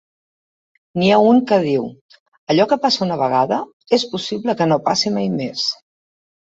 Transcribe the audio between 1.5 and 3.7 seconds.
que diu: allò que passa una vegada,